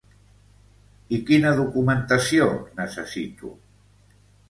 [1.17, 2.51] I quina documentació
[2.83, 3.57] necessito?